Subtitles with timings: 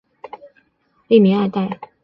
[1.09, 1.79] 吏民爱戴。